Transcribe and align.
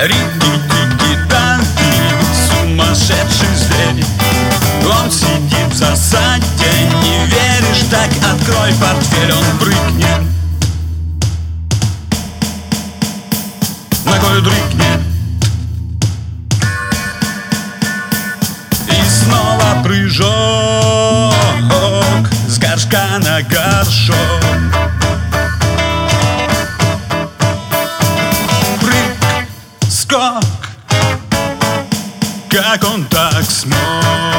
Рики-тики 0.00 1.18
танки, 1.28 1.92
сумасшедший 2.48 3.54
зверь. 3.56 4.04
Он 4.86 5.10
сидит 5.10 5.72
в 5.72 5.74
засаде, 5.74 6.44
не 7.02 7.26
веришь, 7.26 7.84
так 7.90 8.08
открой 8.22 8.72
портфель 8.74 9.32
Он 9.32 9.58
прыгнет 9.58 10.22
Ногой 14.04 14.40
дрыгнет 14.40 15.00
И 18.86 19.02
снова 19.10 19.82
прыжок 19.82 20.28
С 22.46 22.58
горшка 22.58 23.18
на 23.18 23.42
горшок 23.42 24.27
Как 32.50 32.84
он 32.84 33.04
так 33.06 33.42
смог 33.44 34.37